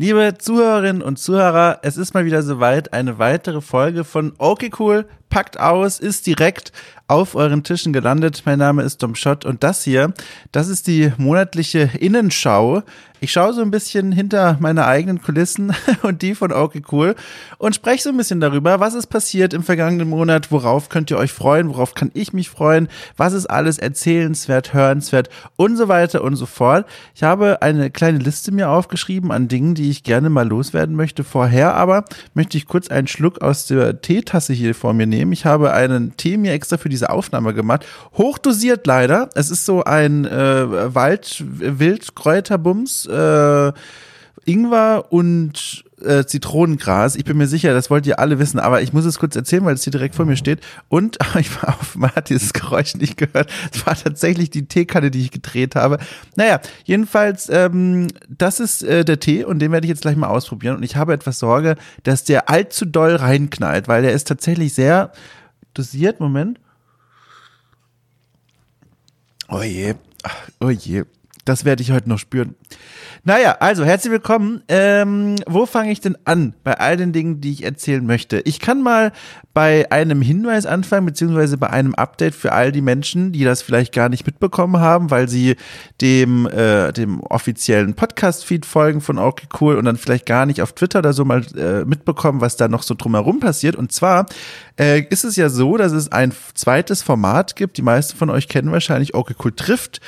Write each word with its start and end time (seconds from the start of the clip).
Liebe 0.00 0.32
Zuhörerinnen 0.38 1.02
und 1.02 1.18
Zuhörer, 1.18 1.80
es 1.82 1.98
ist 1.98 2.14
mal 2.14 2.24
wieder 2.24 2.42
soweit. 2.42 2.94
Eine 2.94 3.18
weitere 3.18 3.60
Folge 3.60 4.02
von 4.02 4.32
Okay 4.38 4.70
Cool 4.78 5.04
packt 5.28 5.60
aus, 5.60 6.00
ist 6.00 6.26
direkt 6.26 6.72
auf 7.06 7.34
euren 7.34 7.64
Tischen 7.64 7.92
gelandet. 7.92 8.44
Mein 8.46 8.60
Name 8.60 8.82
ist 8.82 9.02
Dom 9.02 9.14
Schott 9.14 9.44
und 9.44 9.62
das 9.62 9.84
hier, 9.84 10.14
das 10.52 10.68
ist 10.68 10.86
die 10.86 11.12
monatliche 11.18 11.90
Innenschau. 11.98 12.82
Ich 13.22 13.32
schaue 13.32 13.52
so 13.52 13.60
ein 13.60 13.70
bisschen 13.70 14.12
hinter 14.12 14.56
meine 14.60 14.86
eigenen 14.86 15.20
Kulissen 15.20 15.74
und 16.02 16.22
die 16.22 16.34
von 16.34 16.52
Okay 16.52 16.80
Cool 16.90 17.14
und 17.58 17.74
spreche 17.74 18.04
so 18.04 18.08
ein 18.08 18.16
bisschen 18.16 18.40
darüber, 18.40 18.80
was 18.80 18.94
ist 18.94 19.08
passiert 19.08 19.52
im 19.52 19.62
vergangenen 19.62 20.08
Monat, 20.08 20.50
worauf 20.50 20.88
könnt 20.88 21.10
ihr 21.10 21.18
euch 21.18 21.30
freuen, 21.30 21.68
worauf 21.68 21.92
kann 21.92 22.10
ich 22.14 22.32
mich 22.32 22.48
freuen, 22.48 22.88
was 23.18 23.34
ist 23.34 23.44
alles 23.44 23.76
erzählenswert, 23.76 24.72
hörenswert 24.72 25.28
und 25.56 25.76
so 25.76 25.88
weiter 25.88 26.24
und 26.24 26.36
so 26.36 26.46
fort. 26.46 26.86
Ich 27.14 27.22
habe 27.22 27.60
eine 27.60 27.90
kleine 27.90 28.16
Liste 28.16 28.52
mir 28.52 28.70
aufgeschrieben 28.70 29.32
an 29.32 29.48
Dingen, 29.48 29.74
die 29.74 29.90
ich 29.90 30.02
gerne 30.02 30.30
mal 30.30 30.48
loswerden 30.48 30.96
möchte. 30.96 31.22
Vorher 31.22 31.74
aber 31.74 32.06
möchte 32.32 32.56
ich 32.56 32.66
kurz 32.66 32.88
einen 32.88 33.06
Schluck 33.06 33.42
aus 33.42 33.66
der 33.66 34.00
Teetasse 34.00 34.54
hier 34.54 34.74
vor 34.74 34.94
mir 34.94 35.06
nehmen. 35.06 35.32
Ich 35.32 35.44
habe 35.44 35.74
einen 35.74 36.16
Tee 36.16 36.38
mir 36.38 36.54
extra 36.54 36.78
für 36.78 36.88
diese 36.88 37.10
Aufnahme 37.10 37.52
gemacht. 37.52 37.84
Hochdosiert 38.16 38.86
leider. 38.86 39.28
Es 39.34 39.50
ist 39.50 39.66
so 39.66 39.84
ein 39.84 40.24
äh, 40.24 40.94
Wald-Wildkräuterbums. 40.94 43.09
Äh, 43.10 43.72
Ingwer 44.46 45.06
und 45.10 45.84
äh, 46.02 46.24
Zitronengras. 46.24 47.16
Ich 47.16 47.24
bin 47.24 47.36
mir 47.36 47.46
sicher, 47.46 47.74
das 47.74 47.90
wollt 47.90 48.06
ihr 48.06 48.18
alle 48.18 48.38
wissen, 48.38 48.58
aber 48.58 48.82
ich 48.82 48.92
muss 48.92 49.04
es 49.04 49.18
kurz 49.18 49.36
erzählen, 49.36 49.64
weil 49.64 49.74
es 49.74 49.84
hier 49.84 49.90
direkt 49.90 50.14
vor 50.14 50.24
mir 50.24 50.36
steht. 50.36 50.60
Und 50.88 51.18
ich 51.38 51.54
war 51.62 51.70
auf, 51.70 51.96
man 51.96 52.10
hat 52.12 52.30
dieses 52.30 52.52
Geräusch 52.52 52.94
nicht 52.94 53.16
gehört. 53.16 53.50
Es 53.72 53.86
war 53.86 53.94
tatsächlich 53.94 54.50
die 54.50 54.66
Teekanne, 54.66 55.10
die 55.10 55.20
ich 55.20 55.30
gedreht 55.30 55.74
habe. 55.74 55.98
Naja, 56.36 56.60
jedenfalls, 56.84 57.48
ähm, 57.50 58.08
das 58.28 58.60
ist 58.60 58.82
äh, 58.82 59.04
der 59.04 59.20
Tee 59.20 59.44
und 59.44 59.58
den 59.58 59.72
werde 59.72 59.86
ich 59.86 59.90
jetzt 59.90 60.02
gleich 60.02 60.16
mal 60.16 60.28
ausprobieren. 60.28 60.76
Und 60.76 60.82
ich 60.82 60.96
habe 60.96 61.12
etwas 61.12 61.38
Sorge, 61.38 61.76
dass 62.02 62.24
der 62.24 62.48
allzu 62.48 62.86
doll 62.86 63.16
reinknallt, 63.16 63.88
weil 63.88 64.02
der 64.02 64.12
ist 64.12 64.26
tatsächlich 64.26 64.74
sehr 64.74 65.12
dosiert. 65.74 66.20
Moment. 66.20 66.58
Oh 69.48 69.62
je, 69.62 69.94
oh 70.60 70.70
je. 70.70 71.04
Das 71.44 71.64
werde 71.64 71.82
ich 71.82 71.90
heute 71.90 72.08
noch 72.08 72.18
spüren. 72.18 72.54
Naja, 73.24 73.56
also 73.60 73.84
herzlich 73.84 74.12
willkommen. 74.12 74.62
Ähm, 74.68 75.36
wo 75.46 75.66
fange 75.66 75.90
ich 75.90 76.00
denn 76.00 76.16
an 76.24 76.54
bei 76.64 76.78
all 76.78 76.96
den 76.96 77.12
Dingen, 77.12 77.40
die 77.40 77.52
ich 77.52 77.64
erzählen 77.64 78.04
möchte? 78.04 78.40
Ich 78.40 78.60
kann 78.60 78.82
mal 78.82 79.12
bei 79.52 79.90
einem 79.90 80.22
Hinweis 80.22 80.64
anfangen, 80.66 81.06
beziehungsweise 81.06 81.56
bei 81.56 81.68
einem 81.70 81.94
Update 81.94 82.34
für 82.34 82.52
all 82.52 82.72
die 82.72 82.82
Menschen, 82.82 83.32
die 83.32 83.44
das 83.44 83.62
vielleicht 83.62 83.92
gar 83.92 84.08
nicht 84.08 84.26
mitbekommen 84.26 84.80
haben, 84.80 85.10
weil 85.10 85.28
sie 85.28 85.56
dem, 86.00 86.46
äh, 86.46 86.92
dem 86.92 87.20
offiziellen 87.20 87.94
Podcast-Feed 87.94 88.64
folgen 88.64 89.00
von 89.00 89.18
Okay 89.18 89.48
Cool 89.60 89.76
und 89.76 89.86
dann 89.86 89.96
vielleicht 89.96 90.26
gar 90.26 90.46
nicht 90.46 90.62
auf 90.62 90.72
Twitter 90.72 91.00
oder 91.00 91.12
so 91.12 91.24
mal 91.24 91.44
äh, 91.56 91.84
mitbekommen, 91.84 92.40
was 92.40 92.56
da 92.56 92.68
noch 92.68 92.82
so 92.82 92.94
drumherum 92.94 93.40
passiert. 93.40 93.76
Und 93.76 93.92
zwar 93.92 94.26
äh, 94.78 95.02
ist 95.10 95.24
es 95.24 95.36
ja 95.36 95.48
so, 95.48 95.76
dass 95.76 95.92
es 95.92 96.12
ein 96.12 96.32
zweites 96.54 97.02
Format 97.02 97.56
gibt. 97.56 97.76
Die 97.76 97.82
meisten 97.82 98.16
von 98.16 98.30
euch 98.30 98.48
kennen 98.48 98.72
wahrscheinlich 98.72 99.14
Okay 99.14 99.34
Cool 99.42 99.52
trifft 99.52 100.00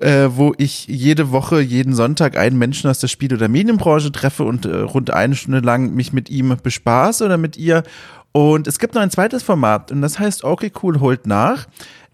äh, 0.00 0.28
wo 0.30 0.54
ich 0.58 0.86
jede 0.86 1.30
Woche, 1.30 1.60
jeden 1.60 1.94
Sonntag 1.94 2.36
einen 2.36 2.58
Menschen 2.58 2.90
aus 2.90 3.00
der 3.00 3.08
Spiel- 3.08 3.34
oder 3.34 3.48
Medienbranche 3.48 4.12
treffe 4.12 4.44
und 4.44 4.66
äh, 4.66 4.76
rund 4.76 5.10
eine 5.10 5.34
Stunde 5.34 5.60
lang 5.60 5.94
mich 5.94 6.12
mit 6.12 6.30
ihm 6.30 6.56
bespaße 6.62 7.24
oder 7.24 7.36
mit 7.36 7.56
ihr. 7.56 7.82
Und 8.32 8.66
es 8.66 8.78
gibt 8.78 8.94
noch 8.94 9.02
ein 9.02 9.10
zweites 9.10 9.42
Format 9.42 9.90
und 9.90 10.02
das 10.02 10.18
heißt 10.18 10.44
Okay 10.44 10.70
Cool 10.82 11.00
holt 11.00 11.26
nach. 11.26 11.66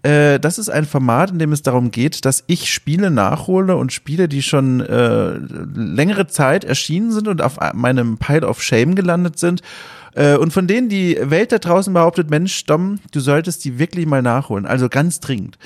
Äh, 0.05 0.39
das 0.39 0.59
ist 0.59 0.69
ein 0.69 0.85
Format, 0.85 1.31
in 1.31 1.39
dem 1.39 1.53
es 1.53 1.63
darum 1.63 1.91
geht, 1.91 2.25
dass 2.25 2.45
ich 2.47 2.73
Spiele 2.73 3.11
nachhole 3.11 3.77
und 3.77 3.93
Spiele, 3.93 4.29
die 4.29 4.43
schon 4.43 4.81
äh, 4.81 5.39
längere 5.75 6.27
Zeit 6.27 6.65
erschienen 6.65 7.11
sind 7.11 7.27
und 7.27 7.41
auf 7.41 7.59
meinem 7.73 8.19
Pile 8.19 8.47
of 8.47 8.63
Shame 8.63 8.95
gelandet 8.95 9.39
sind. 9.39 9.63
Äh, 10.15 10.37
und 10.37 10.53
von 10.53 10.67
denen 10.67 10.89
die 10.89 11.19
Welt 11.21 11.53
da 11.53 11.59
draußen 11.59 11.93
behauptet, 11.93 12.31
Mensch, 12.31 12.65
Dom, 12.67 13.01
du 13.13 13.21
solltest 13.21 13.65
die 13.65 13.79
wirklich 13.79 14.07
mal 14.07 14.23
nachholen. 14.23 14.67
Also 14.67 14.89
ganz 14.91 15.21
dringend. 15.21 15.59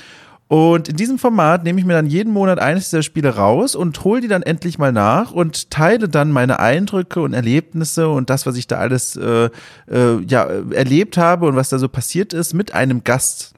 Und 0.49 0.89
in 0.89 0.95
diesem 0.95 1.19
Format 1.19 1.63
nehme 1.63 1.79
ich 1.79 1.85
mir 1.85 1.93
dann 1.93 2.07
jeden 2.07 2.33
Monat 2.33 2.57
eines 2.57 2.89
dieser 2.89 3.03
Spiele 3.03 3.35
raus 3.35 3.75
und 3.75 4.03
hole 4.03 4.19
die 4.19 4.27
dann 4.27 4.41
endlich 4.41 4.79
mal 4.79 4.91
nach 4.91 5.31
und 5.31 5.69
teile 5.69 6.09
dann 6.09 6.31
meine 6.31 6.59
Eindrücke 6.59 7.21
und 7.21 7.33
Erlebnisse 7.33 8.09
und 8.09 8.31
das, 8.31 8.47
was 8.47 8.57
ich 8.57 8.65
da 8.65 8.77
alles 8.77 9.15
äh, 9.15 9.51
äh, 9.91 10.19
ja, 10.27 10.45
erlebt 10.71 11.17
habe 11.17 11.45
und 11.45 11.55
was 11.55 11.69
da 11.69 11.77
so 11.77 11.87
passiert 11.87 12.33
ist, 12.33 12.55
mit 12.55 12.73
einem 12.73 13.03
Gast. 13.03 13.53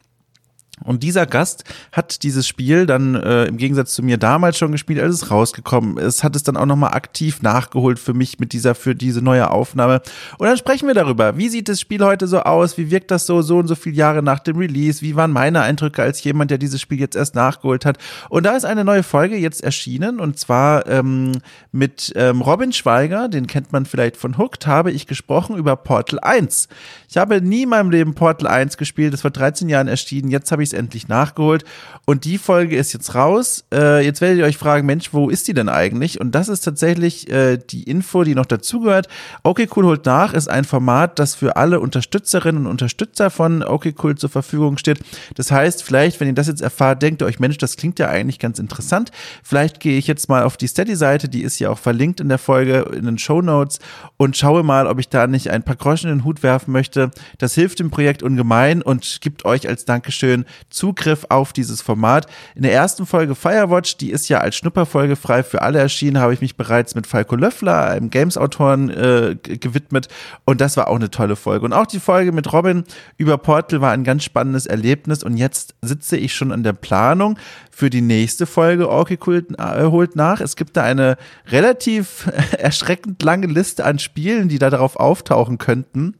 Und 0.83 1.03
dieser 1.03 1.25
Gast 1.25 1.63
hat 1.91 2.23
dieses 2.23 2.47
Spiel 2.47 2.85
dann 2.85 3.15
äh, 3.15 3.45
im 3.45 3.57
Gegensatz 3.57 3.93
zu 3.93 4.03
mir 4.03 4.17
damals 4.17 4.57
schon 4.57 4.71
gespielt, 4.71 4.99
als 4.99 5.15
es 5.15 5.31
rausgekommen 5.31 5.97
ist, 5.97 6.23
hat 6.23 6.35
es 6.35 6.43
dann 6.43 6.57
auch 6.57 6.65
nochmal 6.65 6.93
aktiv 6.93 7.41
nachgeholt 7.41 7.99
für 7.99 8.13
mich 8.13 8.39
mit 8.39 8.53
dieser, 8.53 8.75
für 8.75 8.95
diese 8.95 9.21
neue 9.21 9.49
Aufnahme. 9.51 10.01
Und 10.37 10.47
dann 10.47 10.57
sprechen 10.57 10.87
wir 10.87 10.93
darüber. 10.93 11.37
Wie 11.37 11.49
sieht 11.49 11.69
das 11.69 11.79
Spiel 11.79 12.03
heute 12.03 12.27
so 12.27 12.39
aus? 12.39 12.77
Wie 12.77 12.91
wirkt 12.91 13.11
das 13.11 13.25
so, 13.25 13.41
so 13.41 13.59
und 13.59 13.67
so 13.67 13.75
viele 13.75 13.95
Jahre 13.95 14.23
nach 14.23 14.39
dem 14.39 14.57
Release? 14.57 15.01
Wie 15.01 15.15
waren 15.15 15.31
meine 15.31 15.61
Eindrücke 15.61 16.01
als 16.01 16.23
jemand, 16.23 16.51
der 16.51 16.57
dieses 16.57 16.81
Spiel 16.81 16.99
jetzt 16.99 17.15
erst 17.15 17.35
nachgeholt 17.35 17.85
hat? 17.85 17.97
Und 18.29 18.45
da 18.45 18.55
ist 18.55 18.65
eine 18.65 18.83
neue 18.83 19.03
Folge 19.03 19.35
jetzt 19.37 19.63
erschienen 19.63 20.19
und 20.19 20.39
zwar 20.39 20.87
ähm, 20.87 21.33
mit 21.71 22.11
ähm, 22.15 22.41
Robin 22.41 22.73
Schweiger, 22.73 23.29
den 23.29 23.47
kennt 23.47 23.71
man 23.71 23.85
vielleicht 23.85 24.17
von 24.17 24.37
Hooked, 24.37 24.67
habe 24.67 24.91
ich 24.91 25.07
gesprochen 25.07 25.57
über 25.57 25.75
Portal 25.75 26.19
1. 26.19 26.67
Ich 27.09 27.17
habe 27.17 27.41
nie 27.41 27.63
in 27.63 27.69
meinem 27.69 27.91
Leben 27.91 28.15
Portal 28.15 28.47
1 28.47 28.77
gespielt, 28.77 29.13
das 29.13 29.21
vor 29.21 29.31
13 29.31 29.69
Jahren 29.69 29.87
erschienen, 29.87 30.29
jetzt 30.29 30.51
habe 30.51 30.63
ich 30.63 30.70
es 30.71 30.77
endlich 30.77 31.07
nachgeholt. 31.07 31.63
Und 32.05 32.25
die 32.25 32.37
Folge 32.37 32.75
ist 32.75 32.93
jetzt 32.93 33.15
raus. 33.15 33.63
Äh, 33.73 34.03
jetzt 34.03 34.21
werdet 34.21 34.39
ihr 34.39 34.45
euch 34.45 34.57
fragen, 34.57 34.85
Mensch, 34.85 35.13
wo 35.13 35.29
ist 35.29 35.47
die 35.47 35.53
denn 35.53 35.69
eigentlich? 35.69 36.19
Und 36.19 36.33
das 36.33 36.49
ist 36.49 36.61
tatsächlich 36.61 37.29
äh, 37.29 37.57
die 37.57 37.83
Info, 37.83 38.23
die 38.23 38.35
noch 38.35 38.45
dazugehört. 38.45 39.07
Okay 39.43 39.67
Cool 39.75 39.85
holt 39.85 40.05
nach 40.05 40.33
ist 40.33 40.49
ein 40.49 40.65
Format, 40.65 41.19
das 41.19 41.35
für 41.35 41.55
alle 41.55 41.79
Unterstützerinnen 41.79 42.65
und 42.65 42.71
Unterstützer 42.71 43.29
von 43.29 43.63
Okay 43.63 43.93
Cool 44.01 44.15
zur 44.15 44.29
Verfügung 44.29 44.77
steht. 44.77 44.99
Das 45.35 45.51
heißt, 45.51 45.83
vielleicht, 45.83 46.19
wenn 46.19 46.27
ihr 46.27 46.33
das 46.33 46.47
jetzt 46.47 46.61
erfahrt, 46.61 47.01
denkt 47.01 47.21
ihr 47.21 47.25
euch, 47.25 47.39
Mensch, 47.39 47.57
das 47.57 47.77
klingt 47.77 47.99
ja 47.99 48.09
eigentlich 48.09 48.39
ganz 48.39 48.59
interessant. 48.59 49.11
Vielleicht 49.43 49.79
gehe 49.79 49.97
ich 49.97 50.07
jetzt 50.07 50.29
mal 50.29 50.43
auf 50.43 50.57
die 50.57 50.67
Steady-Seite, 50.67 51.29
die 51.29 51.41
ist 51.41 51.59
ja 51.59 51.69
auch 51.69 51.79
verlinkt 51.79 52.19
in 52.19 52.29
der 52.29 52.37
Folge, 52.37 52.91
in 52.93 53.05
den 53.05 53.17
Show 53.17 53.41
Notes 53.41 53.79
und 54.17 54.37
schaue 54.37 54.63
mal, 54.63 54.87
ob 54.87 54.99
ich 54.99 55.09
da 55.09 55.27
nicht 55.27 55.49
ein 55.49 55.63
paar 55.63 55.75
Groschen 55.75 56.09
in 56.09 56.19
den 56.19 56.25
Hut 56.25 56.43
werfen 56.43 56.71
möchte. 56.71 57.11
Das 57.37 57.53
hilft 57.55 57.79
dem 57.79 57.91
Projekt 57.91 58.23
ungemein 58.23 58.81
und 58.81 59.19
gibt 59.21 59.45
euch 59.45 59.67
als 59.67 59.85
Dankeschön 59.85 60.45
Zugriff 60.69 61.25
auf 61.29 61.53
dieses 61.53 61.81
Format. 61.81 62.27
In 62.55 62.63
der 62.63 62.73
ersten 62.73 63.05
Folge 63.05 63.35
Firewatch, 63.35 63.97
die 63.97 64.11
ist 64.11 64.29
ja 64.29 64.39
als 64.39 64.55
Schnupperfolge 64.55 65.15
frei 65.15 65.43
für 65.43 65.61
alle 65.61 65.79
erschienen, 65.79 66.19
habe 66.19 66.33
ich 66.33 66.41
mich 66.41 66.55
bereits 66.55 66.95
mit 66.95 67.07
Falco 67.07 67.35
Löffler, 67.35 67.87
einem 67.87 68.09
Games-Autoren, 68.09 68.89
äh, 68.89 69.35
gewidmet 69.41 70.07
und 70.45 70.61
das 70.61 70.77
war 70.77 70.87
auch 70.87 70.95
eine 70.95 71.11
tolle 71.11 71.35
Folge. 71.35 71.65
Und 71.65 71.73
auch 71.73 71.87
die 71.87 71.99
Folge 71.99 72.31
mit 72.31 72.51
Robin 72.53 72.83
über 73.17 73.37
Portal 73.37 73.81
war 73.81 73.91
ein 73.91 74.03
ganz 74.03 74.23
spannendes 74.23 74.65
Erlebnis 74.65 75.23
und 75.23 75.37
jetzt 75.37 75.75
sitze 75.81 76.17
ich 76.17 76.35
schon 76.35 76.51
an 76.51 76.63
der 76.63 76.73
Planung 76.73 77.37
für 77.71 77.89
die 77.89 78.01
nächste 78.01 78.45
Folge 78.45 78.89
Orky 78.89 79.15
äh, 79.15 79.85
holt 79.85 80.15
nach. 80.15 80.41
Es 80.41 80.55
gibt 80.55 80.77
da 80.77 80.83
eine 80.83 81.17
relativ 81.47 82.29
erschreckend 82.57 83.21
lange 83.23 83.47
Liste 83.47 83.85
an 83.85 83.99
Spielen, 83.99 84.49
die 84.49 84.59
da 84.59 84.69
darauf 84.69 84.97
auftauchen 84.97 85.57
könnten. 85.57 86.15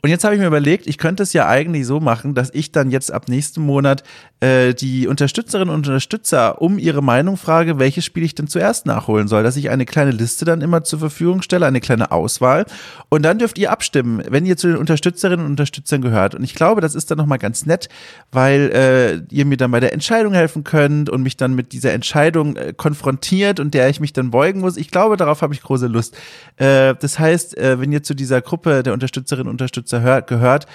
Und 0.00 0.10
jetzt 0.10 0.22
habe 0.22 0.34
ich 0.36 0.40
mir 0.40 0.46
überlegt, 0.46 0.86
ich 0.86 0.96
könnte 0.96 1.24
es 1.24 1.32
ja 1.32 1.48
eigentlich 1.48 1.84
so 1.84 1.98
machen, 1.98 2.34
dass 2.34 2.50
ich 2.54 2.70
dann 2.70 2.92
jetzt 2.92 3.12
ab 3.12 3.28
nächsten 3.28 3.62
Monat 3.62 4.04
äh, 4.38 4.72
die 4.72 5.08
Unterstützerinnen 5.08 5.74
und 5.74 5.88
Unterstützer 5.88 6.62
um 6.62 6.78
ihre 6.78 7.02
Meinung 7.02 7.36
frage, 7.36 7.80
welches 7.80 8.04
Spiel 8.04 8.22
ich 8.22 8.36
denn 8.36 8.46
zuerst 8.46 8.86
nachholen 8.86 9.26
soll. 9.26 9.42
Dass 9.42 9.56
ich 9.56 9.70
eine 9.70 9.86
kleine 9.86 10.12
Liste 10.12 10.44
dann 10.44 10.60
immer 10.60 10.84
zur 10.84 11.00
Verfügung 11.00 11.42
stelle, 11.42 11.66
eine 11.66 11.80
kleine 11.80 12.12
Auswahl. 12.12 12.64
Und 13.08 13.24
dann 13.24 13.40
dürft 13.40 13.58
ihr 13.58 13.72
abstimmen, 13.72 14.22
wenn 14.28 14.46
ihr 14.46 14.56
zu 14.56 14.68
den 14.68 14.76
Unterstützerinnen 14.76 15.44
und 15.44 15.50
Unterstützern 15.50 16.00
gehört. 16.00 16.36
Und 16.36 16.44
ich 16.44 16.54
glaube, 16.54 16.80
das 16.80 16.94
ist 16.94 17.10
dann 17.10 17.18
nochmal 17.18 17.38
ganz 17.38 17.66
nett, 17.66 17.88
weil 18.30 18.70
äh, 18.72 19.34
ihr 19.34 19.46
mir 19.46 19.56
dann 19.56 19.72
bei 19.72 19.80
der 19.80 19.92
Entscheidung 19.92 20.32
helfen 20.32 20.62
könnt 20.62 21.10
und 21.10 21.24
mich 21.24 21.36
dann 21.36 21.56
mit 21.56 21.72
dieser 21.72 21.92
Entscheidung 21.92 22.54
äh, 22.54 22.72
konfrontiert 22.72 23.58
und 23.58 23.74
der 23.74 23.88
ich 23.88 23.98
mich 23.98 24.12
dann 24.12 24.30
beugen 24.30 24.60
muss. 24.60 24.76
Ich 24.76 24.92
glaube, 24.92 25.16
darauf 25.16 25.42
habe 25.42 25.54
ich 25.54 25.60
große 25.60 25.88
Lust. 25.88 26.16
Äh, 26.54 26.94
das 26.94 27.18
heißt, 27.18 27.58
äh, 27.58 27.80
wenn 27.80 27.90
ihr 27.90 28.04
zu 28.04 28.14
dieser 28.14 28.40
Gruppe 28.42 28.84
der 28.84 28.92
Unterstützerinnen 28.92 29.48
und 29.48 29.54
Unterstützer 29.54 29.87
gehört, 29.90 30.66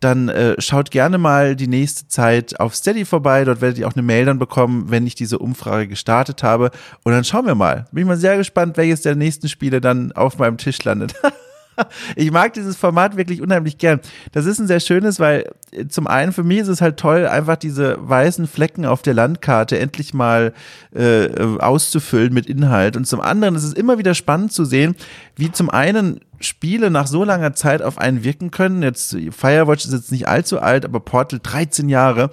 dann 0.00 0.28
äh, 0.28 0.60
schaut 0.60 0.90
gerne 0.90 1.16
mal 1.18 1.54
die 1.54 1.68
nächste 1.68 2.08
Zeit 2.08 2.58
auf 2.58 2.74
Steady 2.74 3.04
vorbei. 3.04 3.44
Dort 3.44 3.60
werdet 3.60 3.78
ihr 3.78 3.86
auch 3.86 3.94
eine 3.94 4.02
Mail 4.02 4.24
dann 4.24 4.38
bekommen, 4.38 4.90
wenn 4.90 5.06
ich 5.06 5.14
diese 5.14 5.38
Umfrage 5.38 5.86
gestartet 5.86 6.42
habe. 6.42 6.70
Und 7.04 7.12
dann 7.12 7.24
schauen 7.24 7.46
wir 7.46 7.54
mal. 7.54 7.86
Bin 7.92 8.02
ich 8.02 8.08
mal 8.08 8.16
sehr 8.16 8.36
gespannt, 8.36 8.76
welches 8.76 9.02
der 9.02 9.14
nächsten 9.14 9.48
Spiele 9.48 9.80
dann 9.80 10.12
auf 10.12 10.38
meinem 10.38 10.58
Tisch 10.58 10.82
landet. 10.82 11.14
ich 12.16 12.30
mag 12.30 12.52
dieses 12.52 12.76
Format 12.76 13.16
wirklich 13.16 13.42
unheimlich 13.42 13.78
gern. 13.78 14.00
Das 14.32 14.46
ist 14.46 14.58
ein 14.58 14.66
sehr 14.66 14.80
schönes, 14.80 15.20
weil 15.20 15.50
äh, 15.70 15.86
zum 15.86 16.06
einen 16.06 16.32
für 16.32 16.42
mich 16.42 16.58
ist 16.58 16.68
es 16.68 16.80
halt 16.80 16.96
toll, 16.98 17.26
einfach 17.26 17.56
diese 17.56 17.96
weißen 18.00 18.46
Flecken 18.46 18.86
auf 18.86 19.02
der 19.02 19.14
Landkarte 19.14 19.78
endlich 19.78 20.14
mal 20.14 20.52
äh, 20.94 21.28
auszufüllen 21.58 22.32
mit 22.32 22.46
Inhalt. 22.46 22.96
Und 22.96 23.06
zum 23.06 23.20
anderen 23.20 23.54
ist 23.54 23.64
es 23.64 23.72
immer 23.72 23.98
wieder 23.98 24.14
spannend 24.14 24.52
zu 24.52 24.64
sehen, 24.64 24.96
wie 25.36 25.50
zum 25.50 25.70
einen 25.70 26.20
Spiele 26.40 26.90
nach 26.90 27.06
so 27.06 27.24
langer 27.24 27.54
Zeit 27.54 27.82
auf 27.82 27.98
einen 27.98 28.24
wirken 28.24 28.50
können. 28.50 28.82
Jetzt 28.82 29.16
Firewatch 29.30 29.84
ist 29.84 29.92
jetzt 29.92 30.12
nicht 30.12 30.28
allzu 30.28 30.60
alt, 30.60 30.84
aber 30.84 31.00
Portal 31.00 31.40
13 31.42 31.88
Jahre 31.88 32.30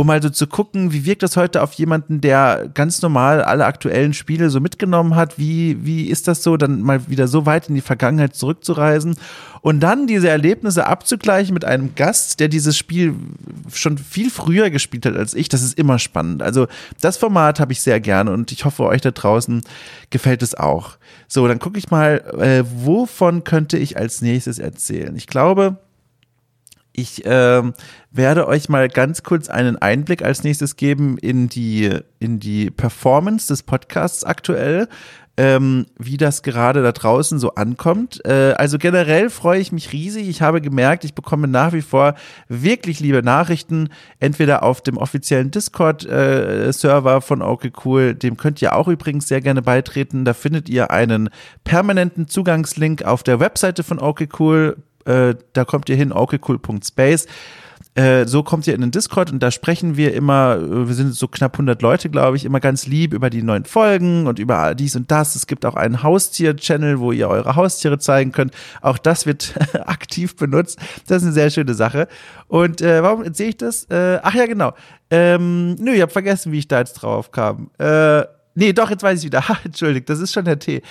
um 0.00 0.06
mal 0.06 0.22
so 0.22 0.30
zu 0.30 0.46
gucken, 0.46 0.94
wie 0.94 1.04
wirkt 1.04 1.22
das 1.22 1.36
heute 1.36 1.62
auf 1.62 1.74
jemanden, 1.74 2.22
der 2.22 2.70
ganz 2.72 3.02
normal 3.02 3.42
alle 3.42 3.66
aktuellen 3.66 4.14
Spiele 4.14 4.48
so 4.48 4.58
mitgenommen 4.58 5.14
hat. 5.14 5.38
Wie, 5.38 5.84
wie 5.84 6.06
ist 6.06 6.26
das 6.26 6.42
so, 6.42 6.56
dann 6.56 6.80
mal 6.80 7.06
wieder 7.10 7.28
so 7.28 7.44
weit 7.44 7.68
in 7.68 7.74
die 7.74 7.82
Vergangenheit 7.82 8.34
zurückzureisen 8.34 9.16
und 9.60 9.80
dann 9.80 10.06
diese 10.06 10.30
Erlebnisse 10.30 10.86
abzugleichen 10.86 11.52
mit 11.52 11.66
einem 11.66 11.94
Gast, 11.96 12.40
der 12.40 12.48
dieses 12.48 12.78
Spiel 12.78 13.14
schon 13.74 13.98
viel 13.98 14.30
früher 14.30 14.70
gespielt 14.70 15.04
hat 15.04 15.18
als 15.18 15.34
ich. 15.34 15.50
Das 15.50 15.60
ist 15.62 15.78
immer 15.78 15.98
spannend. 15.98 16.42
Also 16.42 16.66
das 17.02 17.18
Format 17.18 17.60
habe 17.60 17.72
ich 17.72 17.82
sehr 17.82 18.00
gerne 18.00 18.30
und 18.30 18.52
ich 18.52 18.64
hoffe, 18.64 18.84
euch 18.84 19.02
da 19.02 19.10
draußen 19.10 19.60
gefällt 20.08 20.42
es 20.42 20.54
auch. 20.54 20.96
So, 21.28 21.46
dann 21.46 21.58
gucke 21.58 21.78
ich 21.78 21.90
mal, 21.90 22.24
äh, 22.40 22.64
wovon 22.86 23.44
könnte 23.44 23.76
ich 23.76 23.98
als 23.98 24.22
nächstes 24.22 24.58
erzählen? 24.58 25.14
Ich 25.14 25.26
glaube, 25.26 25.76
ich 26.92 27.24
äh, 27.24 27.62
werde 28.10 28.46
euch 28.48 28.68
mal 28.68 28.88
ganz 28.88 29.22
kurz 29.22 29.48
einen 29.48 29.76
Einblick 29.76 30.22
als 30.22 30.42
nächstes 30.44 30.76
geben 30.76 31.18
in 31.18 31.48
die, 31.48 31.90
in 32.18 32.40
die 32.40 32.70
Performance 32.70 33.48
des 33.48 33.62
Podcasts 33.62 34.24
aktuell, 34.24 34.88
ähm, 35.36 35.86
wie 35.98 36.16
das 36.16 36.42
gerade 36.42 36.82
da 36.82 36.92
draußen 36.92 37.38
so 37.38 37.54
ankommt. 37.54 38.20
Äh, 38.26 38.52
also 38.58 38.76
generell 38.76 39.30
freue 39.30 39.60
ich 39.60 39.72
mich 39.72 39.92
riesig. 39.92 40.28
Ich 40.28 40.42
habe 40.42 40.60
gemerkt, 40.60 41.04
ich 41.04 41.14
bekomme 41.14 41.48
nach 41.48 41.72
wie 41.72 41.82
vor 41.82 42.14
wirklich 42.48 43.00
liebe 43.00 43.22
Nachrichten, 43.22 43.88
entweder 44.18 44.62
auf 44.62 44.82
dem 44.82 44.98
offiziellen 44.98 45.50
Discord-Server 45.50 47.16
äh, 47.16 47.20
von 47.20 47.40
Okay 47.42 47.72
Cool, 47.84 48.14
dem 48.14 48.36
könnt 48.36 48.60
ihr 48.60 48.74
auch 48.76 48.88
übrigens 48.88 49.28
sehr 49.28 49.40
gerne 49.40 49.62
beitreten. 49.62 50.24
Da 50.24 50.34
findet 50.34 50.68
ihr 50.68 50.90
einen 50.90 51.30
permanenten 51.64 52.28
Zugangslink 52.28 53.04
auf 53.04 53.22
der 53.22 53.40
Webseite 53.40 53.82
von 53.82 53.98
Okay 53.98 54.28
Cool 54.38 54.76
äh, 55.04 55.34
da 55.52 55.64
kommt 55.64 55.88
ihr 55.88 55.96
hin, 55.96 56.12
okcool.space. 56.12 57.26
Äh, 57.96 58.26
so 58.26 58.44
kommt 58.44 58.68
ihr 58.68 58.74
in 58.74 58.82
den 58.82 58.92
Discord 58.92 59.32
und 59.32 59.42
da 59.42 59.50
sprechen 59.50 59.96
wir 59.96 60.14
immer, 60.14 60.56
äh, 60.56 60.86
wir 60.86 60.94
sind 60.94 61.12
so 61.12 61.26
knapp 61.26 61.54
100 61.54 61.82
Leute, 61.82 62.08
glaube 62.08 62.36
ich, 62.36 62.44
immer 62.44 62.60
ganz 62.60 62.86
lieb 62.86 63.12
über 63.12 63.30
die 63.30 63.42
neuen 63.42 63.64
Folgen 63.64 64.28
und 64.28 64.38
über 64.38 64.76
dies 64.76 64.94
und 64.94 65.10
das. 65.10 65.34
Es 65.34 65.48
gibt 65.48 65.66
auch 65.66 65.74
einen 65.74 66.04
Haustier-Channel, 66.04 67.00
wo 67.00 67.10
ihr 67.10 67.28
eure 67.28 67.56
Haustiere 67.56 67.98
zeigen 67.98 68.30
könnt. 68.30 68.54
Auch 68.80 68.96
das 68.96 69.26
wird 69.26 69.54
aktiv 69.86 70.36
benutzt. 70.36 70.78
Das 71.08 71.18
ist 71.18 71.24
eine 71.24 71.32
sehr 71.32 71.50
schöne 71.50 71.74
Sache. 71.74 72.06
Und 72.46 72.80
äh, 72.80 73.02
warum 73.02 73.24
erzähle 73.24 73.48
ich 73.48 73.56
das? 73.56 73.84
Äh, 73.90 74.20
ach 74.22 74.34
ja, 74.34 74.46
genau. 74.46 74.72
Ähm, 75.10 75.74
nö, 75.74 75.92
ich 75.92 76.02
habe 76.02 76.12
vergessen, 76.12 76.52
wie 76.52 76.58
ich 76.58 76.68
da 76.68 76.78
jetzt 76.78 76.94
drauf 76.94 77.32
kam. 77.32 77.70
Äh, 77.78 78.22
Nee, 78.60 78.74
doch, 78.74 78.90
jetzt 78.90 79.02
weiß 79.02 79.20
ich 79.20 79.24
wieder. 79.24 79.40
Ha, 79.48 79.56
entschuldigt, 79.64 80.10
das 80.10 80.20
ist 80.20 80.34
schon 80.34 80.44
der 80.44 80.58
Tee. 80.58 80.82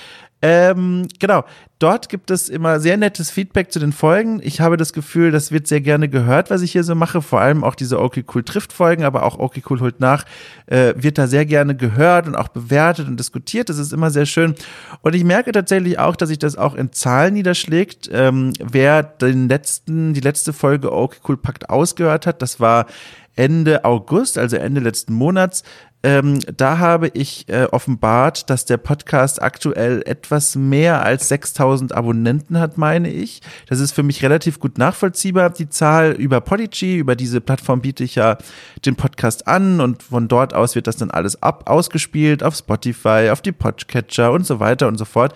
Ähm, 0.41 1.07
genau, 1.19 1.43
dort 1.77 2.09
gibt 2.09 2.31
es 2.31 2.49
immer 2.49 2.79
sehr 2.79 2.97
nettes 2.97 3.29
Feedback 3.29 3.71
zu 3.71 3.77
den 3.77 3.91
Folgen. 3.91 4.39
Ich 4.41 4.59
habe 4.59 4.75
das 4.75 4.91
Gefühl, 4.91 5.29
das 5.29 5.51
wird 5.51 5.67
sehr 5.67 5.81
gerne 5.81 6.09
gehört, 6.09 6.49
was 6.49 6.63
ich 6.63 6.71
hier 6.71 6.83
so 6.83 6.95
mache. 6.95 7.21
Vor 7.21 7.41
allem 7.41 7.63
auch 7.63 7.75
diese 7.75 7.99
Okay 7.99 8.25
Cool 8.33 8.43
trifft 8.43 8.73
Folgen, 8.73 9.03
aber 9.03 9.21
auch 9.21 9.37
Okay 9.37 9.61
Cool 9.69 9.81
holt 9.81 9.99
nach, 9.99 10.25
äh, 10.65 10.95
wird 10.97 11.19
da 11.19 11.27
sehr 11.27 11.45
gerne 11.45 11.75
gehört 11.75 12.25
und 12.25 12.35
auch 12.35 12.47
bewertet 12.47 13.07
und 13.07 13.19
diskutiert. 13.19 13.69
Das 13.69 13.77
ist 13.77 13.93
immer 13.93 14.09
sehr 14.09 14.25
schön. 14.25 14.55
Und 15.01 15.13
ich 15.13 15.23
merke 15.23 15.51
tatsächlich 15.51 15.99
auch, 15.99 16.15
dass 16.15 16.29
sich 16.29 16.39
das 16.39 16.57
auch 16.57 16.73
in 16.73 16.91
Zahlen 16.91 17.35
niederschlägt. 17.35 18.09
Ähm, 18.11 18.53
wer 18.59 19.03
den 19.03 19.47
letzten, 19.47 20.15
die 20.15 20.21
letzte 20.21 20.53
Folge 20.53 20.91
Okay 20.91 21.19
Cool 21.27 21.37
Pakt 21.37 21.69
ausgehört 21.69 22.25
hat, 22.25 22.41
das 22.41 22.59
war 22.59 22.87
Ende 23.39 23.85
August, 23.85 24.37
also 24.37 24.57
Ende 24.57 24.81
letzten 24.81 25.13
Monats, 25.13 25.63
ähm, 26.03 26.39
da 26.55 26.77
habe 26.77 27.09
ich 27.13 27.47
äh, 27.47 27.67
offenbart, 27.71 28.49
dass 28.49 28.65
der 28.65 28.75
Podcast 28.75 29.41
aktuell 29.41 30.01
etwas 30.05 30.57
mehr 30.57 31.03
als 31.03 31.29
6000 31.29 31.93
Abonnenten 31.93 32.59
hat, 32.59 32.77
meine 32.77 33.09
ich. 33.09 33.41
Das 33.67 33.79
ist 33.79 33.93
für 33.93 34.03
mich 34.03 34.21
relativ 34.21 34.59
gut 34.59 34.77
nachvollziehbar. 34.77 35.51
Die 35.51 35.69
Zahl 35.69 36.11
über 36.11 36.41
Podigy, 36.41 36.97
über 36.97 37.15
diese 37.15 37.39
Plattform 37.39 37.79
biete 37.79 38.03
ich 38.03 38.15
ja 38.15 38.37
den 38.85 38.97
Podcast 38.97 39.47
an 39.47 39.79
und 39.79 40.03
von 40.03 40.27
dort 40.27 40.53
aus 40.53 40.75
wird 40.75 40.87
das 40.87 40.97
dann 40.97 41.11
alles 41.11 41.41
ab 41.41 41.69
ausgespielt 41.69 42.43
auf 42.43 42.55
Spotify, 42.55 43.29
auf 43.31 43.41
die 43.41 43.53
Podcatcher 43.53 44.33
und 44.33 44.45
so 44.45 44.59
weiter 44.59 44.89
und 44.89 44.97
so 44.97 45.05
fort. 45.05 45.33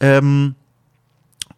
Ähm, 0.00 0.54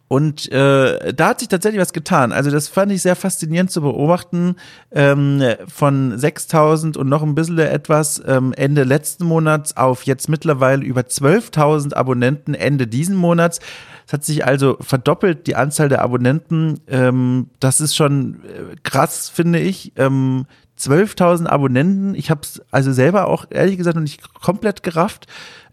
und 0.09 0.49
äh, 0.51 1.13
da 1.13 1.29
hat 1.29 1.39
sich 1.39 1.49
tatsächlich 1.49 1.81
was 1.81 1.91
getan. 1.91 2.31
Also 2.31 2.49
das 2.49 2.69
fand 2.69 2.91
ich 2.93 3.01
sehr 3.01 3.17
faszinierend 3.17 3.71
zu 3.71 3.81
beobachten. 3.81 4.55
Ähm, 4.91 5.43
von 5.67 6.17
6000 6.17 6.95
und 6.95 7.09
noch 7.09 7.23
ein 7.23 7.35
bisschen 7.35 7.59
etwas 7.59 8.21
ähm, 8.25 8.53
Ende 8.55 8.83
letzten 8.83 9.25
Monats 9.25 9.75
auf 9.75 10.03
jetzt 10.03 10.29
mittlerweile 10.29 10.85
über 10.85 11.01
12.000 11.01 11.93
Abonnenten 11.93 12.53
Ende 12.53 12.87
diesen 12.87 13.17
Monats. 13.17 13.59
Es 14.05 14.13
hat 14.13 14.23
sich 14.23 14.45
also 14.45 14.77
verdoppelt, 14.79 15.45
die 15.47 15.57
Anzahl 15.57 15.89
der 15.89 16.01
Abonnenten. 16.01 16.79
Ähm, 16.87 17.49
das 17.59 17.81
ist 17.81 17.93
schon 17.93 18.35
äh, 18.45 18.75
krass, 18.83 19.27
finde 19.27 19.59
ich. 19.59 19.91
Ähm, 19.97 20.45
12.000 20.79 21.47
Abonnenten. 21.47 22.15
Ich 22.15 22.29
habe 22.29 22.41
es 22.43 22.61
also 22.71 22.93
selber 22.93 23.27
auch 23.27 23.45
ehrlich 23.49 23.77
gesagt 23.77 23.95
noch 23.95 24.03
nicht 24.03 24.33
komplett 24.33 24.83
gerafft. 24.83 25.27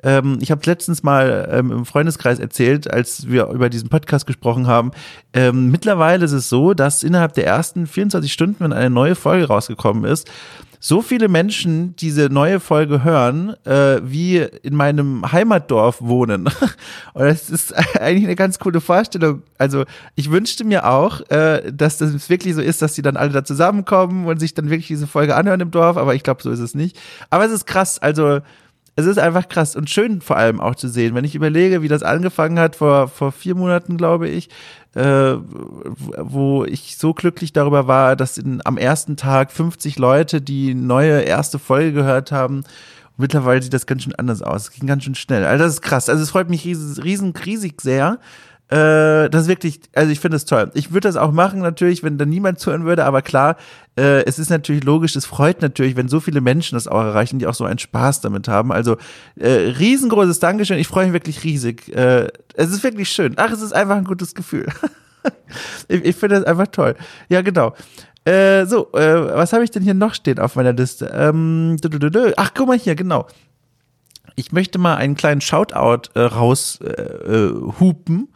Ähm, 0.04 0.38
ich 0.40 0.50
habe 0.50 0.60
letztens 0.66 1.02
mal 1.02 1.48
ähm, 1.50 1.72
im 1.72 1.86
Freundeskreis 1.86 2.38
erzählt, 2.38 2.88
als 2.92 3.28
wir 3.28 3.48
über 3.48 3.68
diesen 3.70 3.88
Podcast 3.88 4.26
gesprochen 4.26 4.66
haben. 4.66 4.92
Ähm, 5.32 5.70
mittlerweile 5.70 6.24
ist 6.24 6.32
es 6.32 6.48
so, 6.48 6.74
dass 6.74 7.02
innerhalb 7.02 7.32
der 7.32 7.46
ersten 7.46 7.86
24 7.86 8.32
Stunden, 8.32 8.56
wenn 8.60 8.72
eine 8.72 8.90
neue 8.90 9.14
Folge 9.14 9.46
rausgekommen 9.46 10.04
ist, 10.04 10.30
so 10.86 11.00
viele 11.00 11.28
Menschen 11.28 11.96
diese 11.96 12.28
neue 12.28 12.60
Folge 12.60 13.02
hören, 13.02 13.56
äh, 13.64 14.02
wie 14.02 14.36
in 14.62 14.74
meinem 14.76 15.32
Heimatdorf 15.32 16.02
wohnen. 16.02 16.46
Und 17.14 17.24
das 17.24 17.48
ist 17.48 17.74
eigentlich 17.98 18.24
eine 18.24 18.36
ganz 18.36 18.58
coole 18.58 18.82
Vorstellung. 18.82 19.40
Also 19.56 19.84
ich 20.14 20.30
wünschte 20.30 20.62
mir 20.62 20.86
auch, 20.86 21.22
äh, 21.30 21.72
dass 21.72 21.96
das 21.96 22.28
wirklich 22.28 22.54
so 22.54 22.60
ist, 22.60 22.82
dass 22.82 22.92
die 22.92 23.00
dann 23.00 23.16
alle 23.16 23.30
da 23.30 23.44
zusammenkommen 23.44 24.26
und 24.26 24.38
sich 24.38 24.52
dann 24.52 24.68
wirklich 24.68 24.88
diese 24.88 25.06
Folge 25.06 25.34
anhören 25.36 25.60
im 25.60 25.70
Dorf, 25.70 25.96
aber 25.96 26.14
ich 26.14 26.22
glaube, 26.22 26.42
so 26.42 26.50
ist 26.50 26.60
es 26.60 26.74
nicht. 26.74 26.98
Aber 27.30 27.46
es 27.46 27.52
ist 27.52 27.66
krass, 27.66 27.98
also 27.98 28.40
es 28.96 29.06
ist 29.06 29.18
einfach 29.18 29.48
krass 29.48 29.74
und 29.74 29.90
schön 29.90 30.20
vor 30.20 30.36
allem 30.36 30.60
auch 30.60 30.76
zu 30.76 30.88
sehen, 30.88 31.14
wenn 31.14 31.24
ich 31.24 31.34
überlege, 31.34 31.82
wie 31.82 31.88
das 31.88 32.02
angefangen 32.02 32.58
hat 32.58 32.76
vor, 32.76 33.08
vor 33.08 33.32
vier 33.32 33.56
Monaten, 33.56 33.96
glaube 33.96 34.28
ich, 34.28 34.48
äh, 34.94 35.34
wo 36.16 36.64
ich 36.64 36.96
so 36.96 37.12
glücklich 37.12 37.52
darüber 37.52 37.88
war, 37.88 38.14
dass 38.14 38.38
in, 38.38 38.62
am 38.64 38.76
ersten 38.76 39.16
Tag 39.16 39.50
50 39.50 39.98
Leute 39.98 40.40
die 40.40 40.74
neue 40.74 41.22
erste 41.22 41.58
Folge 41.58 41.92
gehört 41.92 42.30
haben. 42.30 42.62
Mittlerweile 43.16 43.62
sieht 43.62 43.74
das 43.74 43.86
ganz 43.86 44.04
schön 44.04 44.14
anders 44.14 44.42
aus. 44.42 44.62
Es 44.62 44.70
ging 44.70 44.86
ganz 44.86 45.04
schön 45.04 45.14
schnell. 45.14 45.44
Also 45.44 45.64
das 45.64 45.74
ist 45.74 45.82
krass. 45.82 46.08
Also 46.08 46.22
es 46.22 46.30
freut 46.30 46.50
mich 46.50 46.64
riesen, 46.64 47.00
riesen 47.02 47.32
riesig 47.32 47.80
sehr, 47.80 48.18
äh, 48.68 49.28
das 49.28 49.42
ist 49.42 49.48
wirklich, 49.48 49.80
also 49.94 50.10
ich 50.10 50.20
finde 50.20 50.38
es 50.38 50.46
toll. 50.46 50.70
Ich 50.72 50.90
würde 50.90 51.08
das 51.08 51.16
auch 51.16 51.32
machen, 51.32 51.60
natürlich, 51.60 52.02
wenn 52.02 52.16
da 52.16 52.24
niemand 52.24 52.58
zuhören 52.58 52.86
würde, 52.86 53.04
aber 53.04 53.20
klar, 53.20 53.56
äh, 53.96 54.24
es 54.24 54.38
ist 54.38 54.48
natürlich 54.48 54.84
logisch, 54.84 55.14
es 55.16 55.26
freut 55.26 55.60
natürlich, 55.60 55.96
wenn 55.96 56.08
so 56.08 56.18
viele 56.18 56.40
Menschen 56.40 56.76
das 56.76 56.88
auch 56.88 57.02
erreichen, 57.02 57.38
die 57.38 57.46
auch 57.46 57.54
so 57.54 57.64
einen 57.64 57.78
Spaß 57.78 58.22
damit 58.22 58.48
haben. 58.48 58.72
Also 58.72 58.96
äh, 59.36 59.48
riesengroßes 59.48 60.38
Dankeschön, 60.38 60.78
ich 60.78 60.88
freue 60.88 61.04
mich 61.04 61.12
wirklich 61.12 61.44
riesig. 61.44 61.94
Äh, 61.94 62.28
es 62.54 62.70
ist 62.70 62.82
wirklich 62.82 63.10
schön. 63.10 63.34
Ach, 63.36 63.52
es 63.52 63.60
ist 63.60 63.74
einfach 63.74 63.96
ein 63.96 64.04
gutes 64.04 64.34
Gefühl. 64.34 64.66
ich 65.88 66.02
ich 66.02 66.16
finde 66.16 66.36
das 66.36 66.44
einfach 66.44 66.68
toll. 66.68 66.94
Ja, 67.28 67.42
genau. 67.42 67.74
Äh, 68.24 68.64
so, 68.64 68.88
was 68.92 69.52
habe 69.52 69.64
ich 69.64 69.70
denn 69.70 69.82
hier 69.82 69.92
noch 69.92 70.14
stehen 70.14 70.38
auf 70.38 70.56
meiner 70.56 70.72
Liste? 70.72 71.12
Ähm, 71.14 71.76
ach, 72.38 72.52
guck 72.54 72.68
mal 72.68 72.78
hier, 72.78 72.94
genau. 72.94 73.26
Ich 74.36 74.52
möchte 74.52 74.78
mal 74.78 74.96
einen 74.96 75.14
kleinen 75.14 75.42
Shoutout 75.42 76.08
äh, 76.14 76.20
raushupen. 76.20 78.22
Äh, 78.22 78.26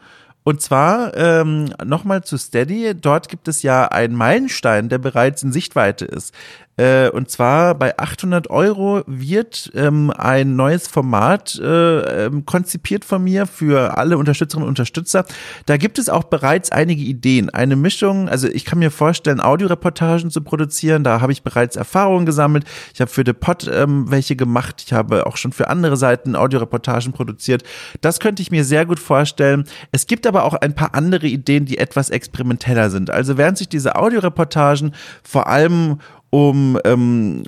und 0.49 0.63
zwar 0.63 1.15
ähm, 1.15 1.75
nochmal 1.85 2.25
zu 2.25 2.39
Steady. 2.39 2.95
Dort 2.99 3.29
gibt 3.29 3.49
es 3.49 3.63
ja 3.63 3.89
einen 3.89 4.15
Meilenstein, 4.15 4.89
der 4.89 4.97
bereits 4.97 5.43
in 5.43 5.53
Sichtweite 5.53 6.07
ist. 6.07 6.33
Äh, 6.79 7.11
und 7.11 7.29
zwar 7.29 7.75
bei 7.75 7.99
800 7.99 8.49
Euro 8.51 9.03
wird 9.07 9.71
ähm, 9.75 10.13
ein 10.17 10.57
neues 10.57 10.87
Format 10.87 11.59
äh, 11.59 12.27
ähm, 12.27 12.47
konzipiert 12.47 13.05
von 13.05 13.23
mir 13.23 13.47
für 13.47 13.99
alle 13.99 14.17
Unterstützerinnen 14.17 14.65
und 14.65 14.71
Unterstützer. 14.71 15.25
Da 15.67 15.77
gibt 15.77 15.99
es 15.99 16.09
auch 16.09 16.25
bereits 16.25 16.71
einige 16.71 17.03
Ideen. 17.03 17.51
Eine 17.51 17.75
Mischung, 17.75 18.29
also 18.29 18.49
ich 18.49 18.65
kann 18.65 18.79
mir 18.79 18.93
vorstellen, 18.93 19.41
Audioreportagen 19.41 20.31
zu 20.31 20.41
produzieren. 20.41 21.03
Da 21.03 21.21
habe 21.21 21.33
ich 21.33 21.43
bereits 21.43 21.75
Erfahrungen 21.75 22.27
gesammelt. 22.27 22.65
Ich 22.95 23.01
habe 23.01 23.11
für 23.11 23.25
The 23.27 23.33
Pod 23.33 23.69
ähm, 23.73 24.09
welche 24.11 24.37
gemacht. 24.37 24.83
Ich 24.87 24.93
habe 24.93 25.27
auch 25.27 25.37
schon 25.37 25.53
für 25.53 25.69
andere 25.69 25.97
Seiten 25.97 26.37
Audioreportagen 26.37 27.13
produziert. 27.13 27.65
Das 28.01 28.21
könnte 28.21 28.41
ich 28.41 28.53
mir 28.53 28.65
sehr 28.65 28.87
gut 28.87 29.01
vorstellen. 29.01 29.65
Es 29.91 30.07
gibt 30.07 30.29
aber 30.29 30.45
auch 30.45 30.55
ein 30.55 30.77
paar 30.77 30.95
andere 30.95 31.27
Ideen, 31.27 31.65
die 31.65 31.79
etwas 31.79 32.11
experimenteller 32.11 32.91
sind. 32.91 33.11
Also 33.11 33.37
während 33.37 33.59
sich 33.59 33.69
diese 33.69 33.97
Audioreportagen 33.97 34.95
vor 35.25 35.49
allem 35.49 35.99
um 36.31 36.79
ähm, 36.85 37.43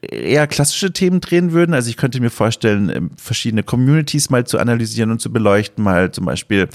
eher 0.00 0.46
klassische 0.46 0.92
Themen 0.92 1.20
drehen 1.20 1.52
würden. 1.52 1.74
Also 1.74 1.90
ich 1.90 1.98
könnte 1.98 2.20
mir 2.20 2.30
vorstellen, 2.30 2.88
ähm, 2.88 3.10
verschiedene 3.16 3.62
Communities 3.62 4.30
mal 4.30 4.46
zu 4.46 4.58
analysieren 4.58 5.10
und 5.10 5.20
zu 5.20 5.30
beleuchten, 5.30 5.84
mal 5.84 6.10
zum 6.10 6.24
Beispiel 6.24 6.68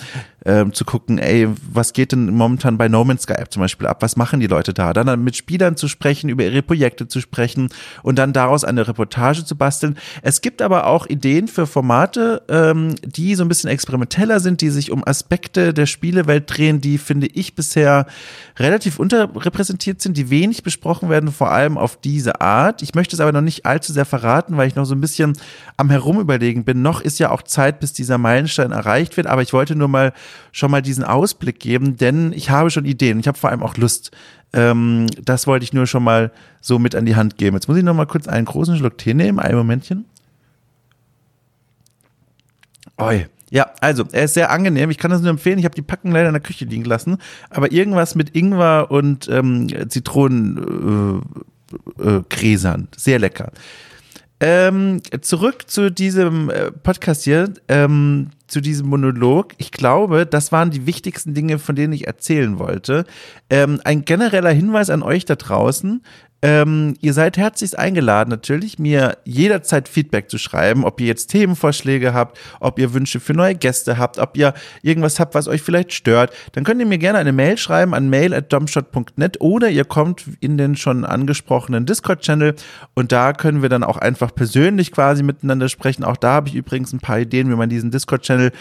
ähm, 0.46 0.74
zu 0.74 0.86
gucken, 0.86 1.18
ey, 1.18 1.48
was 1.72 1.94
geht 1.94 2.12
denn 2.12 2.32
momentan 2.32 2.78
bei 2.78 2.88
No 2.88 3.04
Man's 3.04 3.24
Sky 3.24 3.44
zum 3.50 3.62
Beispiel 3.62 3.88
ab? 3.88 4.02
Was 4.02 4.16
machen 4.16 4.40
die 4.40 4.48
Leute 4.48 4.74
da? 4.74 4.94
Dann 4.94 5.24
mit 5.24 5.36
Spielern 5.36 5.76
zu 5.76 5.88
sprechen, 5.88 6.30
über 6.30 6.44
ihre 6.44 6.62
Projekte 6.62 7.08
zu 7.08 7.20
sprechen 7.20 7.70
und 8.04 8.18
dann 8.18 8.34
daraus 8.34 8.64
eine 8.64 8.88
Reportage 8.88 9.44
zu 9.44 9.56
basteln. 9.56 9.98
Es 10.22 10.42
gibt 10.42 10.62
aber 10.62 10.86
auch 10.86 11.08
Ideen 11.08 11.48
für 11.48 11.66
Formate, 11.66 12.44
ähm, 12.48 12.96
die 13.04 13.34
so 13.36 13.44
ein 13.44 13.48
bisschen 13.48 13.70
experimenteller 13.70 14.40
sind, 14.40 14.62
die 14.62 14.70
sich 14.70 14.92
um 14.92 15.06
Aspekte 15.08 15.74
der 15.74 15.88
Spielewelt 15.88 16.46
drehen, 16.48 16.80
die 16.80 17.00
finde 17.00 17.28
ich 17.28 17.56
bisher 17.56 18.06
relativ 18.58 19.00
unterrepräsentiert 19.00 20.02
sind, 20.02 20.18
die 20.18 20.30
wenig 20.30 20.64
besprochen 20.64 20.91
angesprochen 20.92 21.10
werden, 21.10 21.32
vor 21.32 21.52
allem 21.52 21.78
auf 21.78 21.98
diese 21.98 22.42
Art. 22.42 22.82
Ich 22.82 22.96
möchte 22.96 23.16
es 23.16 23.20
aber 23.20 23.32
noch 23.32 23.42
nicht 23.42 23.66
allzu 23.66 23.94
sehr 23.94 24.06
verraten, 24.06 24.58
weil 24.58 24.68
ich 24.68 24.76
noch 24.76 24.86
so 24.86 24.94
ein 24.94 25.02
bisschen 25.02 25.34
am 25.78 25.90
Herumüberlegen 25.90 26.64
bin. 26.64 26.82
Noch 26.82 27.02
ist 27.02 27.20
ja 27.20 27.32
auch 27.32 27.42
Zeit, 27.42 27.80
bis 27.80 27.94
dieser 27.94 28.18
Meilenstein 28.18 28.72
erreicht 28.72 29.18
wird, 29.18 29.28
aber 29.28 29.42
ich 29.42 29.54
wollte 29.54 29.76
nur 29.76 29.88
mal 29.88 30.14
schon 30.52 30.72
mal 30.72 30.82
diesen 30.82 31.04
Ausblick 31.04 31.60
geben, 31.60 31.98
denn 31.98 32.34
ich 32.34 32.50
habe 32.50 32.70
schon 32.70 32.86
Ideen. 32.86 33.20
Ich 33.20 33.28
habe 33.28 33.38
vor 33.38 33.50
allem 33.50 33.64
auch 33.64 33.78
Lust. 33.78 34.12
Ähm, 34.54 35.08
das 35.24 35.48
wollte 35.48 35.64
ich 35.64 35.74
nur 35.74 35.88
schon 35.88 36.04
mal 36.04 36.32
so 36.60 36.78
mit 36.78 36.96
an 36.96 37.06
die 37.06 37.16
Hand 37.16 37.38
geben. 37.38 37.56
Jetzt 37.56 37.68
muss 37.68 37.78
ich 37.78 37.84
noch 37.84 37.96
mal 37.96 38.08
kurz 38.08 38.28
einen 38.28 38.46
großen 38.46 38.78
Schluck 38.78 38.98
Tee 38.98 39.14
nehmen. 39.14 39.40
Ein 39.40 39.56
Momentchen. 39.56 40.06
Oi. 42.98 43.28
Ja, 43.52 43.70
also 43.82 44.06
er 44.12 44.24
ist 44.24 44.34
sehr 44.34 44.50
angenehm. 44.50 44.90
Ich 44.90 44.98
kann 44.98 45.12
das 45.12 45.22
nur 45.22 45.30
empfehlen. 45.30 45.60
Ich 45.60 45.66
habe 45.66 45.76
die 45.76 45.82
Packung 45.82 46.12
leider 46.12 46.30
in 46.30 46.34
der 46.34 46.42
Küche 46.42 46.66
liegen 46.66 46.86
lassen. 46.86 47.18
Aber 47.50 47.72
irgendwas 47.72 48.16
mit 48.16 48.36
Ingwer 48.36 48.90
und 48.90 49.28
ähm, 49.30 49.68
Zitronengräsern. 49.90 51.30
Äh, 52.00 52.84
äh, 52.84 52.88
sehr 52.98 53.20
lecker. 53.20 53.52
Ähm, 54.40 55.02
zurück 55.22 55.70
zu 55.70 55.92
diesem 55.92 56.50
äh, 56.50 56.72
Podcast 56.72 57.26
hier, 57.26 57.54
ähm, 57.68 58.30
zu 58.48 58.60
diesem 58.60 58.88
Monolog. 58.88 59.54
Ich 59.58 59.72
glaube, 59.72 60.26
das 60.26 60.52
waren 60.52 60.72
die 60.72 60.88
wichtigsten 60.88 61.36
Dinge, 61.36 61.60
von 61.60 61.76
denen 61.76 61.94
ich 61.94 62.08
erzählen 62.08 62.58
wollte. 62.58 63.06
Ähm, 63.52 63.80
ein 63.84 64.04
genereller 64.04 64.52
Hinweis 64.52 64.90
an 64.90 65.04
euch 65.04 65.26
da 65.26 65.36
draußen. 65.36 66.02
Ähm, 66.44 66.96
ihr 67.02 67.14
seid 67.14 67.38
herzlichst 67.38 67.78
eingeladen, 67.78 68.32
natürlich 68.32 68.80
mir 68.80 69.18
jederzeit 69.26 69.88
Feedback 69.88 70.28
zu 70.28 70.40
schreiben, 70.40 70.84
ob 70.86 71.00
ihr 71.00 71.06
jetzt 71.06 71.28
Themenvorschläge 71.28 72.16
habt, 72.16 72.40
ob 72.60 72.80
ihr 72.80 72.96
Wünsche 72.96 73.20
für 73.20 73.36
neue 73.36 73.54
Gäste 73.54 74.00
habt, 74.00 74.18
ob 74.18 74.36
ihr 74.36 74.56
irgendwas 74.82 75.20
habt, 75.20 75.36
was 75.36 75.48
euch 75.48 75.62
vielleicht 75.62 75.94
stört. 75.94 76.34
Dann 76.54 76.64
könnt 76.64 76.80
ihr 76.80 76.88
mir 76.88 76.98
gerne 76.98 77.20
eine 77.20 77.32
Mail 77.32 77.58
schreiben 77.60 77.94
an 77.94 78.10
mail@domshot.net 78.10 79.40
oder 79.40 79.70
ihr 79.70 79.86
kommt 79.86 80.24
in 80.40 80.58
den 80.58 80.76
schon 80.76 81.06
angesprochenen 81.06 81.86
Discord-Channel 81.86 82.56
und 82.96 83.12
da 83.12 83.34
können 83.34 83.62
wir 83.62 83.70
dann 83.70 83.84
auch 83.84 83.98
einfach 83.98 84.34
persönlich 84.34 84.92
quasi 84.92 85.22
miteinander 85.22 85.70
sprechen. 85.70 86.04
Auch 86.04 86.18
da 86.18 86.34
habe 86.34 86.50
ich 86.50 86.56
übrigens 86.56 86.92
ein 86.92 87.00
paar 87.00 87.20
Ideen, 87.20 87.52
wie 87.52 87.56
man 87.56 87.70
diesen 87.70 87.92
Discord-Channel 87.92 88.52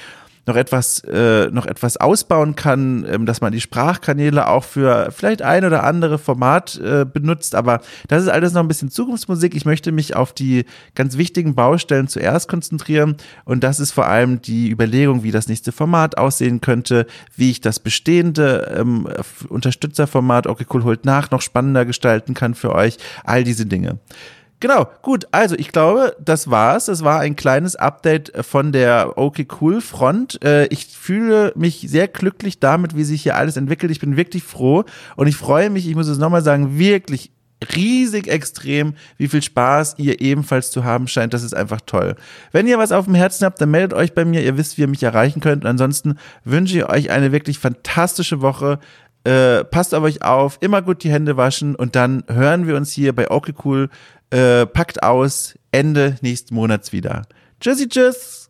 noch 0.46 0.56
etwas, 0.56 1.00
äh, 1.04 1.48
noch 1.50 1.66
etwas 1.66 1.96
ausbauen 1.96 2.56
kann, 2.56 3.06
ähm, 3.08 3.26
dass 3.26 3.40
man 3.40 3.52
die 3.52 3.60
Sprachkanäle 3.60 4.48
auch 4.48 4.64
für 4.64 5.10
vielleicht 5.12 5.42
ein 5.42 5.64
oder 5.64 5.84
andere 5.84 6.18
Format 6.18 6.78
äh, 6.78 7.04
benutzt. 7.04 7.54
Aber 7.54 7.80
das 8.08 8.22
ist 8.22 8.28
alles 8.28 8.52
noch 8.52 8.62
ein 8.62 8.68
bisschen 8.68 8.90
Zukunftsmusik. 8.90 9.54
Ich 9.54 9.64
möchte 9.64 9.92
mich 9.92 10.16
auf 10.16 10.32
die 10.32 10.64
ganz 10.94 11.16
wichtigen 11.16 11.54
Baustellen 11.54 12.08
zuerst 12.08 12.48
konzentrieren. 12.48 13.16
Und 13.44 13.64
das 13.64 13.80
ist 13.80 13.92
vor 13.92 14.06
allem 14.06 14.40
die 14.42 14.70
Überlegung, 14.70 15.22
wie 15.22 15.30
das 15.30 15.48
nächste 15.48 15.72
Format 15.72 16.18
aussehen 16.18 16.60
könnte, 16.60 17.06
wie 17.36 17.50
ich 17.50 17.60
das 17.60 17.80
bestehende 17.80 18.74
ähm, 18.76 19.08
Unterstützerformat 19.48 20.46
Okay 20.46 20.66
Cool 20.72 20.84
holt 20.84 21.04
nach 21.04 21.30
noch 21.30 21.42
spannender 21.42 21.84
gestalten 21.84 22.34
kann 22.34 22.54
für 22.54 22.74
euch. 22.74 22.96
All 23.24 23.44
diese 23.44 23.66
Dinge. 23.66 23.98
Genau, 24.60 24.86
gut. 25.00 25.26
Also 25.32 25.56
ich 25.56 25.72
glaube, 25.72 26.14
das 26.22 26.50
war's. 26.50 26.84
Das 26.84 27.02
war 27.02 27.20
ein 27.20 27.34
kleines 27.34 27.76
Update 27.76 28.32
von 28.44 28.72
der 28.72 29.16
Okay 29.16 29.48
Cool 29.60 29.80
Front. 29.80 30.44
Äh, 30.44 30.66
ich 30.66 30.86
fühle 30.86 31.52
mich 31.56 31.86
sehr 31.88 32.08
glücklich 32.08 32.60
damit, 32.60 32.94
wie 32.94 33.04
sich 33.04 33.22
hier 33.22 33.36
alles 33.36 33.56
entwickelt. 33.56 33.90
Ich 33.90 34.00
bin 34.00 34.18
wirklich 34.18 34.42
froh 34.42 34.84
und 35.16 35.26
ich 35.26 35.36
freue 35.36 35.70
mich, 35.70 35.88
ich 35.88 35.96
muss 35.96 36.08
es 36.08 36.18
nochmal 36.18 36.42
sagen, 36.42 36.78
wirklich 36.78 37.32
riesig 37.74 38.28
extrem, 38.28 38.94
wie 39.16 39.28
viel 39.28 39.42
Spaß 39.42 39.94
ihr 39.98 40.20
ebenfalls 40.20 40.70
zu 40.70 40.84
haben 40.84 41.08
scheint. 41.08 41.32
Das 41.32 41.42
ist 41.42 41.54
einfach 41.54 41.80
toll. 41.84 42.16
Wenn 42.52 42.66
ihr 42.66 42.78
was 42.78 42.92
auf 42.92 43.06
dem 43.06 43.14
Herzen 43.14 43.46
habt, 43.46 43.60
dann 43.60 43.70
meldet 43.70 43.94
euch 43.94 44.14
bei 44.14 44.26
mir. 44.26 44.42
Ihr 44.42 44.58
wisst, 44.58 44.76
wie 44.76 44.82
ihr 44.82 44.88
mich 44.88 45.02
erreichen 45.02 45.40
könnt. 45.40 45.64
Und 45.64 45.70
ansonsten 45.70 46.18
wünsche 46.44 46.76
ich 46.76 46.84
euch 46.86 47.10
eine 47.10 47.32
wirklich 47.32 47.58
fantastische 47.58 48.42
Woche. 48.42 48.78
Äh, 49.24 49.64
passt 49.64 49.94
auf 49.94 50.02
euch 50.02 50.22
auf, 50.22 50.56
immer 50.60 50.80
gut 50.80 51.04
die 51.04 51.10
Hände 51.10 51.36
waschen 51.36 51.74
und 51.74 51.94
dann 51.94 52.24
hören 52.26 52.66
wir 52.66 52.74
uns 52.74 52.90
hier 52.90 53.14
bei 53.14 53.30
Okay 53.30 53.52
Cool 53.62 53.90
äh, 54.30 54.66
packt 54.66 55.02
aus 55.02 55.54
Ende 55.72 56.16
nächsten 56.20 56.54
Monats 56.54 56.92
wieder. 56.92 57.26
Tschüssi, 57.60 57.88
tschüss. 57.88 58.49